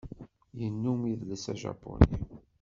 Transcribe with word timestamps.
Yennum 0.59 1.01
idles 1.13 1.43
ajapuni. 1.53 2.09